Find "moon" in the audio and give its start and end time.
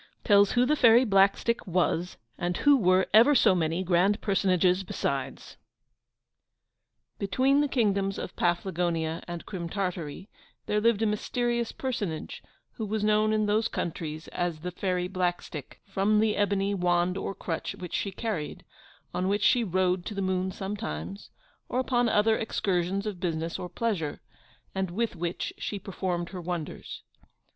20.23-20.51